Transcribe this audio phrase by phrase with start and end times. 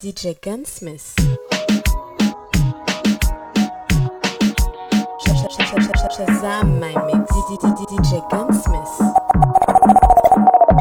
[0.00, 1.12] DJ Gunsmith.
[6.14, 7.26] Shazam my mix.
[7.90, 8.94] DJ Gunsmith.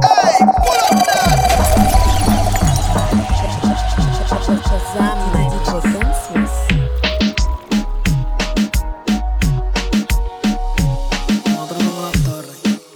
[0.06, 1.34] Hey, pull up that.
[4.70, 6.58] Shazam my DJ Gunsmith.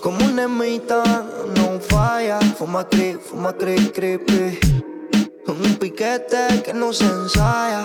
[0.01, 1.01] Como una ermita,
[1.55, 2.37] no falla.
[2.59, 4.21] Fuma creep, fuma creep, creepy.
[4.21, 4.40] Un piquete que
[6.99, 7.83] ensaya.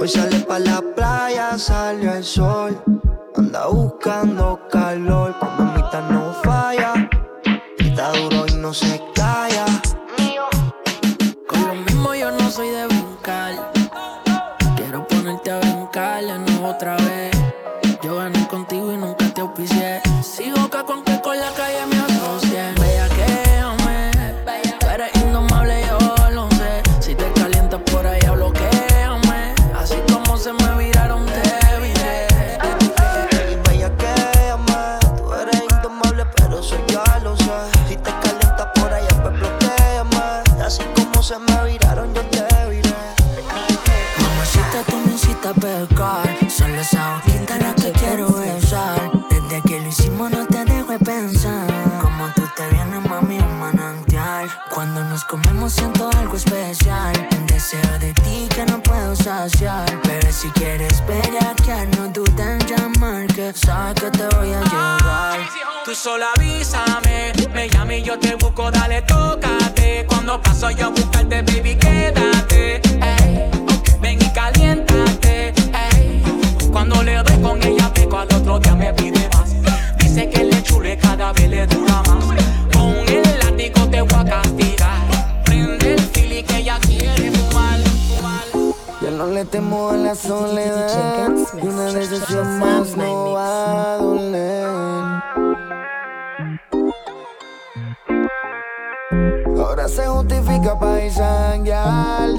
[0.00, 2.82] Hoy sale pa' la playa, salió el sol.
[3.36, 5.33] Anda buscando calor,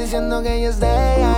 [0.06, 1.35] Diciendo que ella es de ella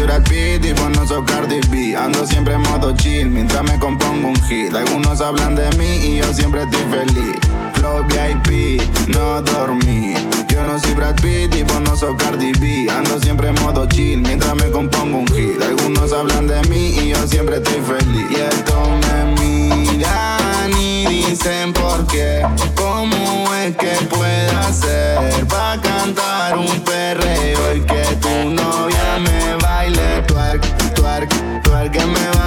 [0.00, 1.96] soy Brad Pitt vos no soy Cardi B.
[1.96, 4.74] Ando siempre en modo chill mientras me compongo un hit.
[4.74, 7.36] Algunos hablan de mí y yo siempre estoy feliz.
[7.74, 10.14] Flow VIP, no dormí.
[10.48, 12.90] Yo no soy Brad Pitt y vos no soy Cardi B.
[12.90, 15.60] Ando siempre en modo chill mientras me compongo un hit.
[15.62, 18.26] Algunos hablan de mí y yo siempre estoy feliz.
[18.30, 22.46] Y estos me miran y dicen por qué.
[22.74, 29.59] ¿Cómo es que puedo hacer pa' cantar un perreo y que tu novia me
[31.26, 32.39] que me baile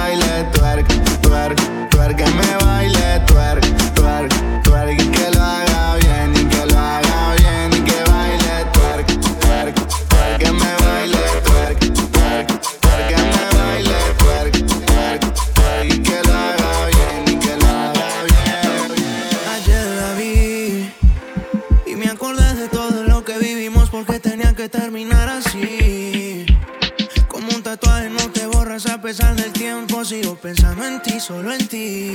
[29.16, 30.04] pesar del tiempo.
[30.04, 32.10] Sigo pensando en ti, solo en ti.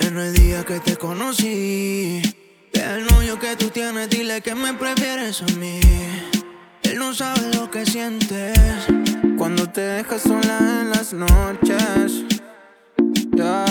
[0.00, 2.20] En el día que te conocí.
[2.72, 5.80] Deja el novio que tú tienes, dile que me prefieres a mí.
[6.82, 8.58] Él no sabe lo que sientes
[9.38, 12.24] cuando te dejas sola en las noches.
[13.34, 13.64] Ya.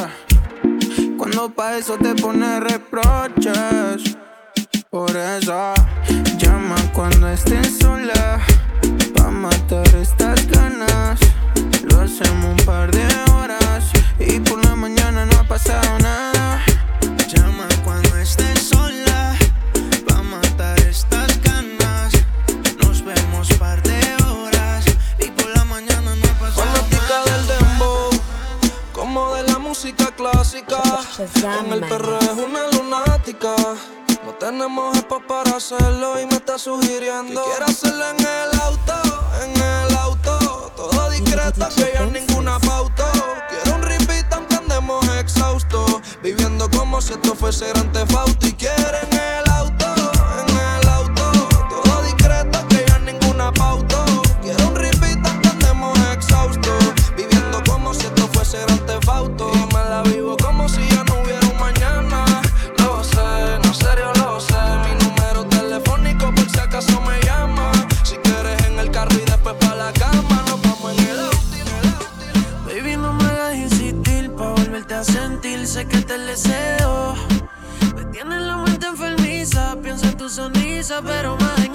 [1.18, 4.18] Cuando pa' eso te pones reproches.
[4.90, 5.74] Por eso
[6.40, 8.40] llama cuando estés sola.
[9.14, 11.20] Pa' matar estas ganas.
[11.84, 13.86] Lo hacemos un par de horas.
[14.20, 16.64] Y por la mañana no ha pasado nada.
[17.28, 19.36] Llama cuando estés sola.
[20.08, 22.14] Pa' matar estas ganas.
[22.84, 24.86] Nos vemos par de horas.
[25.20, 28.10] Y por la mañana no ha pasado Fanática del dembow,
[28.94, 30.82] como de la música clásica.
[31.18, 33.56] En el perro es una lunática.
[34.26, 38.94] No tenemos espacio para hacerlo y me está sugiriendo que quiere hacerlo en el auto,
[39.44, 40.29] en el auto.
[40.80, 43.12] Todo discreta que ya ninguna pauta.
[43.50, 46.02] Quiero un repeat aunque andemos exhausto.
[46.24, 49.49] Viviendo como si esto fuese Grand Theft Auto y quiere en el
[80.90, 81.69] piensa, pero más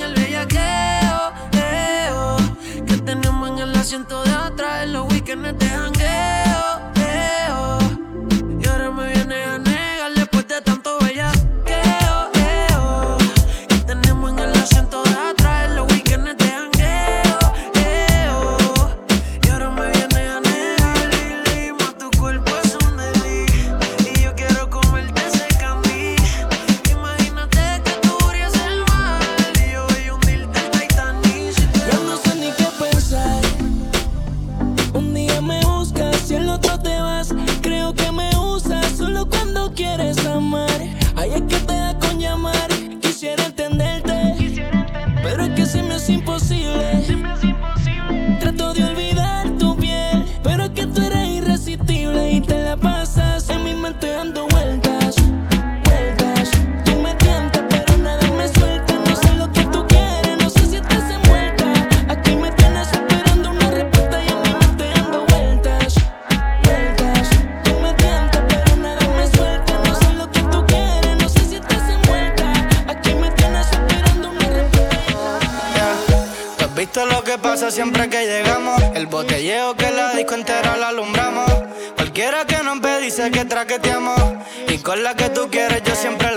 [83.30, 84.20] que traqueteamos.
[84.68, 86.33] Y con la que tú quieres yo siempre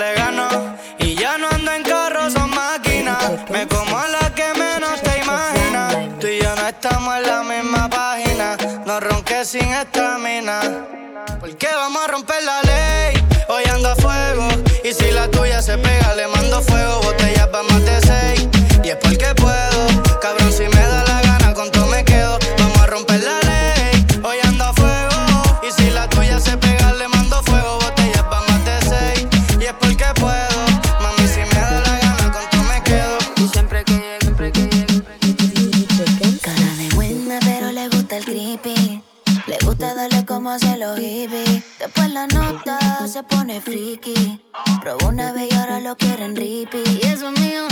[41.80, 44.42] Después la nota se pone friki.
[44.84, 46.84] Robó una vez y ahora lo quieren rippy.
[47.00, 47.68] Y eso es mío,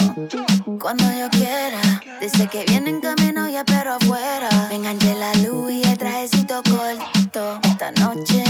[0.80, 1.82] cuando yo quiera.
[2.22, 4.50] Dice que viene en camino y espero afuera.
[4.70, 7.60] Me enganché la luz y el trajecito corto.
[7.64, 8.45] Esta noche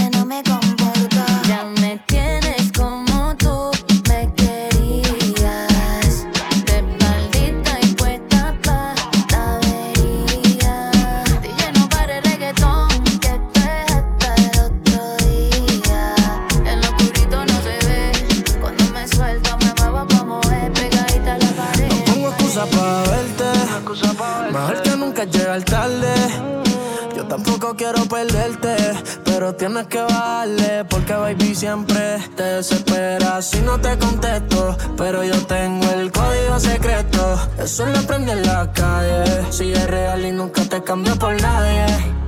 [29.46, 34.76] pero tienes que bajarle porque baby siempre te desespera si no te contesto.
[34.96, 39.44] Pero yo tengo el código secreto, eso lo aprendí en la calle.
[39.50, 42.25] Si es real y nunca te cambio por nadie.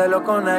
[0.00, 0.49] te lo conecto.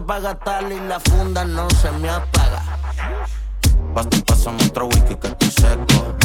[0.00, 2.62] paga tal y la funda no se me apaga.
[4.26, 6.17] Pásame otro whisky que estoy seco.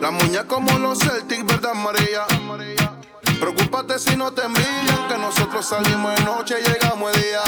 [0.00, 2.24] La muñeca como los Celtic, verdad María.
[3.38, 7.42] Preocúpate si no te envían, que nosotros salimos de noche y llegamos de día.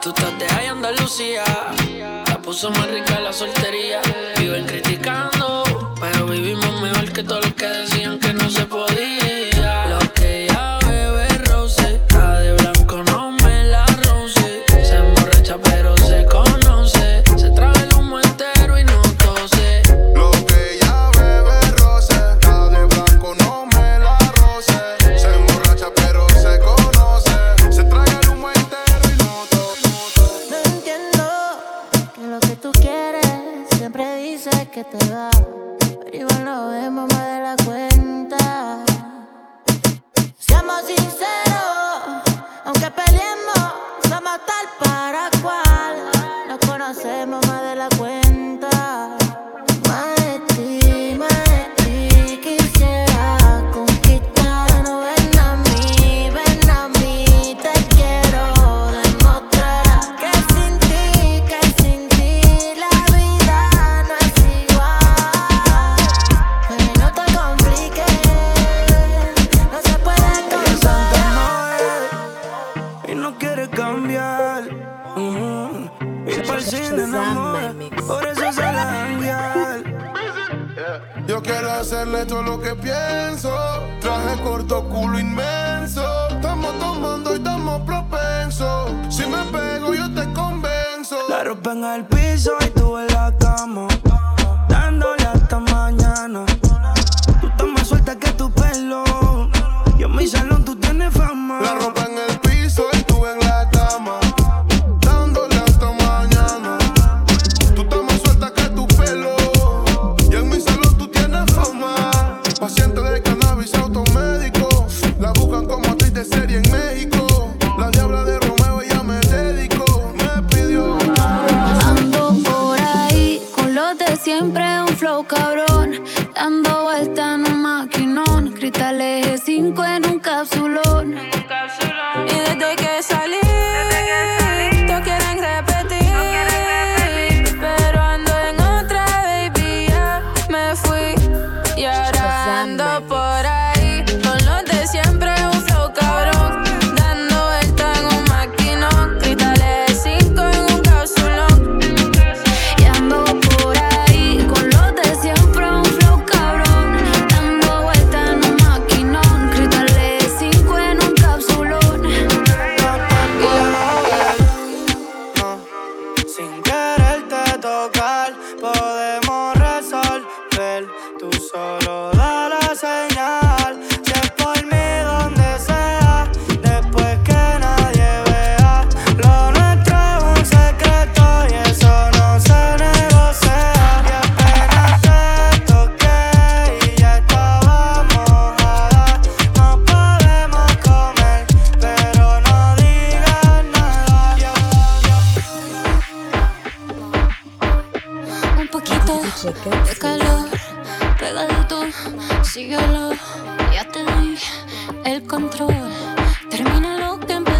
[0.00, 1.42] Tú estás de ahí Andalucía,
[2.28, 4.00] la puso más rica la soltería.
[4.38, 5.64] Viven criticando,
[6.00, 9.25] pero vivimos mejor que todos los que decían que no se podía.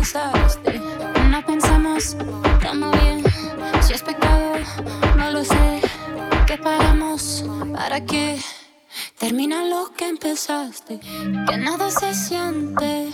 [0.06, 0.80] Empezaste.
[1.30, 2.16] No pensamos,
[2.54, 3.24] estamos bien.
[3.82, 4.54] Si es pecado,
[5.16, 5.80] no lo sé.
[6.46, 7.44] ¿Qué paramos?
[7.72, 8.38] ¿Para qué?
[9.18, 11.00] Termina lo que empezaste.
[11.48, 13.10] Que nada se siente.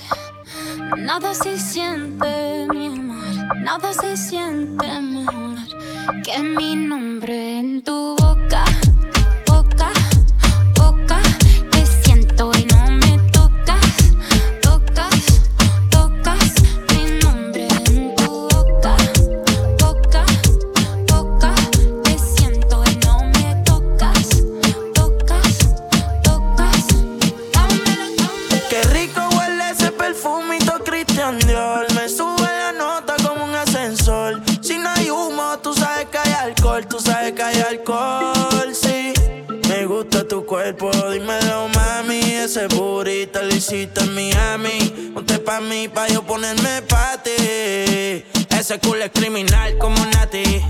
[0.99, 3.57] Nada se siente, mi amor.
[3.57, 5.59] Nada se siente mejor
[6.23, 8.17] que mi nombre en tu.
[8.17, 8.65] Boca,
[42.82, 45.12] Lo hiciste en Miami.
[45.14, 47.30] Ponte pa' mí, pa' yo ponerme pa' ti.
[48.50, 50.60] Ese culo es criminal como Nati.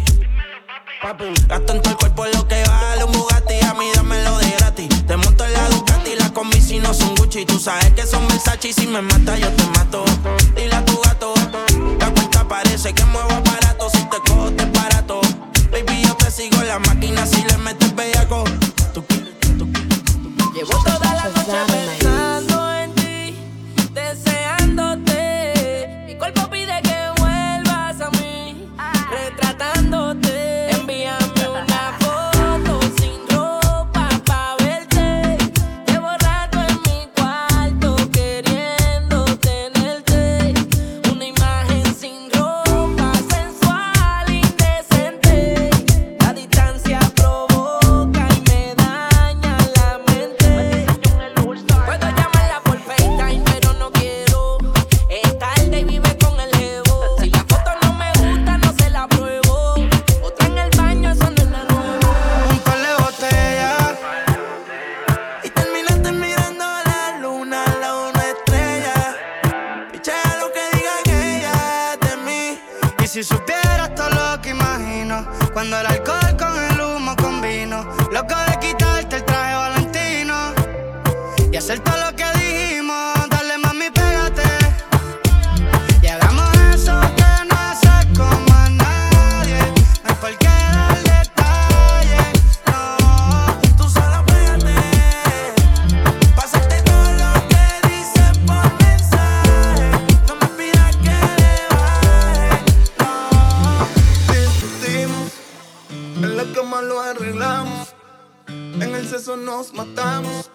[1.48, 3.54] Gasto en todo el cuerpo lo que vale un Bugatti.
[3.66, 4.88] A mí dámelo de gratis.
[5.06, 7.46] Te monto en la Ducati, la combi si no son Gucci.
[7.46, 10.04] Tú sabes que son Versace y si me mata yo te mato.
[10.54, 11.34] Dile a tu gato,
[11.98, 13.88] la cuenta parece que muevo aparato.
[13.90, 15.20] Si te cojo te barato.
[15.70, 18.44] Baby, yo te sigo la máquina si le metes bellaco.
[20.64, 23.34] Llevo toda la noche pensando en ti,
[23.92, 25.11] deseándote.
[106.72, 107.94] En la cama lo arreglamos,
[108.48, 110.50] en el sexo nos matamos.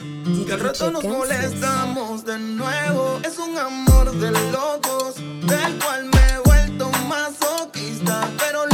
[0.00, 3.18] Y al rato nos molestamos de nuevo.
[3.24, 8.28] Es un amor de locos, del cual me he vuelto masoquista.
[8.38, 8.66] Pero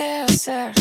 [0.00, 0.72] qué hacer.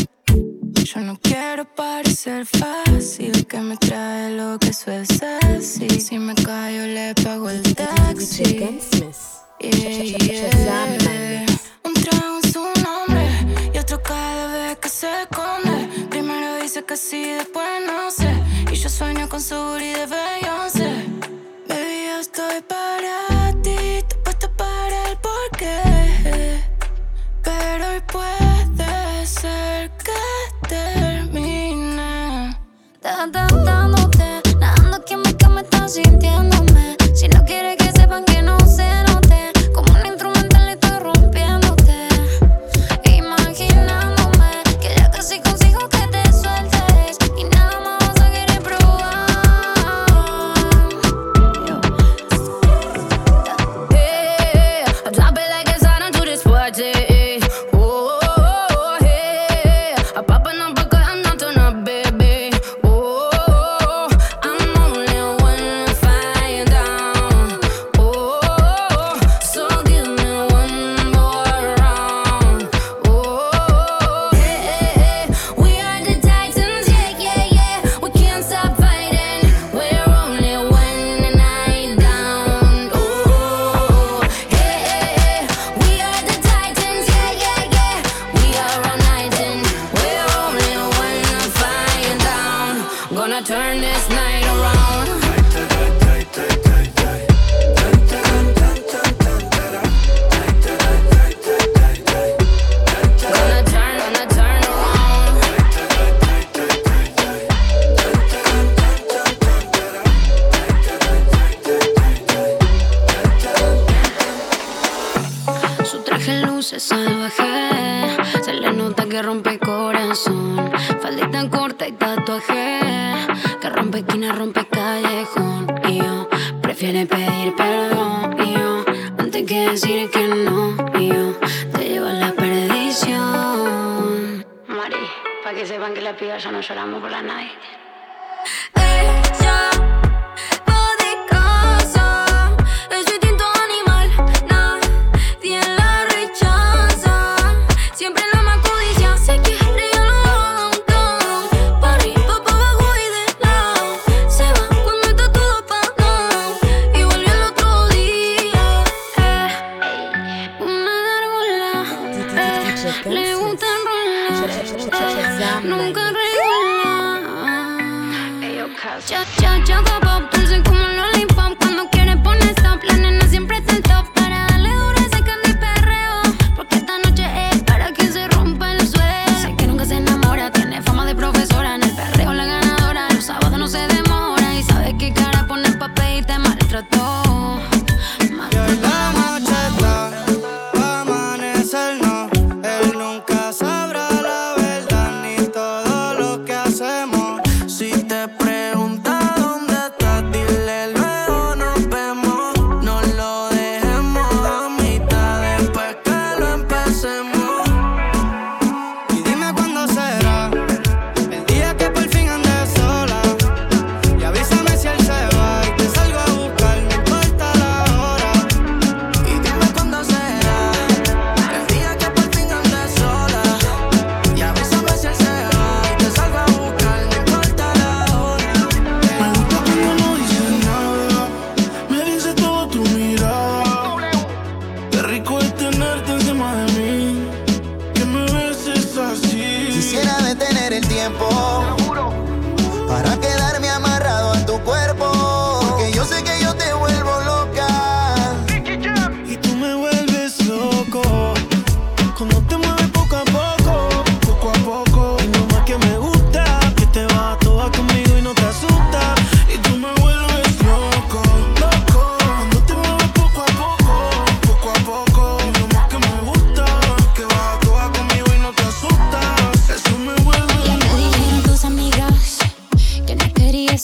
[0.90, 5.90] Yo no quiero parecer fácil, que me trae lo que eso es así.
[6.00, 8.44] Si me callo, le pago el taxi.
[9.60, 11.46] Yeah, yeah.
[11.84, 13.26] Un trago en su nombre
[13.74, 15.78] y otro cada vez que se esconde.
[16.10, 18.32] Primero dice que sí, después no sé.
[18.72, 20.92] Y yo sueño con su booty de Beyoncé.
[21.68, 22.99] Baby, yo estoy para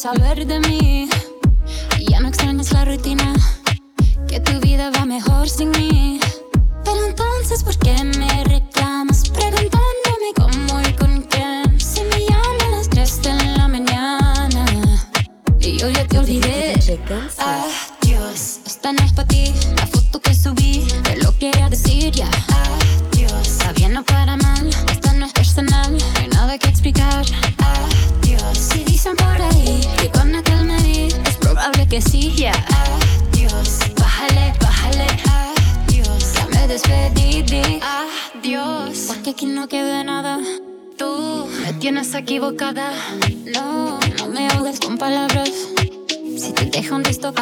[0.05, 0.74] saber de mí.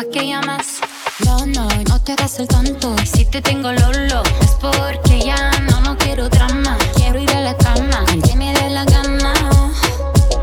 [0.04, 0.80] pa' que llamas?
[1.26, 2.96] No, no, no te hagas el tonto.
[3.06, 6.78] Si te tengo lolo, es porque ya no, no quiero drama.
[6.96, 9.34] Quiero ir a la cama, que me dé la gana.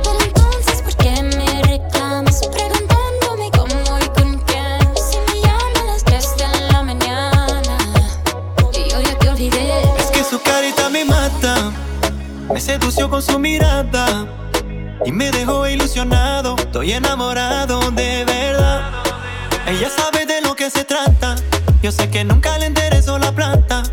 [0.03, 2.41] Pero entonces, ¿por qué me reclamas?
[2.49, 4.81] Preguntándome cómo y con quién.
[4.95, 7.79] Si me llaman las 3 de la mañana,
[8.73, 9.83] y yo ya te olvidé.
[9.99, 11.73] Es que su carita me mata.
[12.53, 14.27] Me sedució con su mirada.
[15.05, 16.57] Y me dejó ilusionado.
[16.57, 18.50] Estoy enamorado de ver
[19.71, 21.37] ella sabe de lo que se trata.
[21.81, 23.85] Yo sé que nunca le interesó la plata.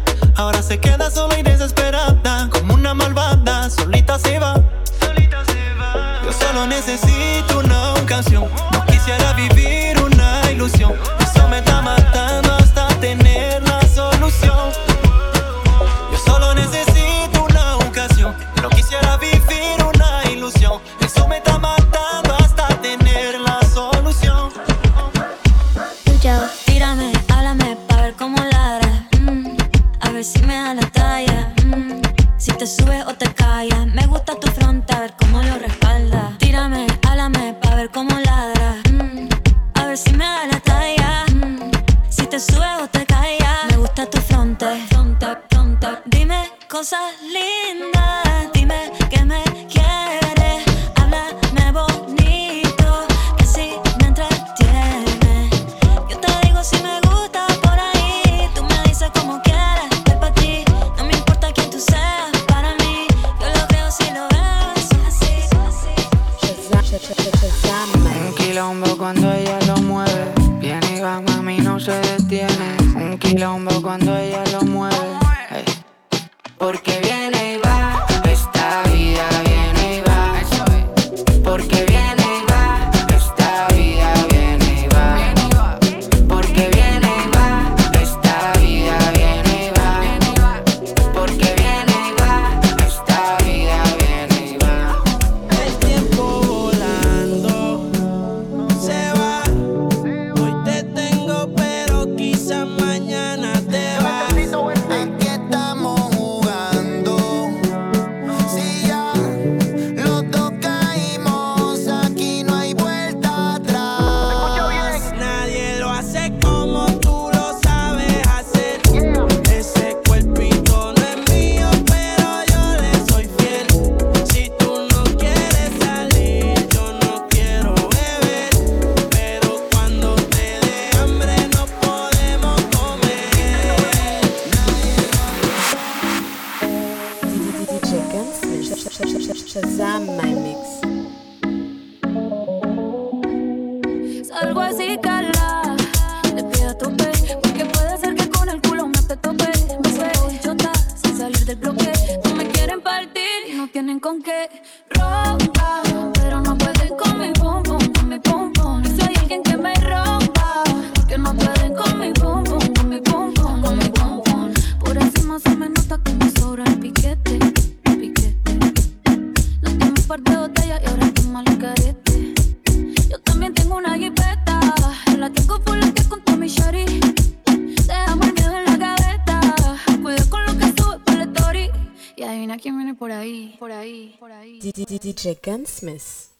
[185.25, 186.36] El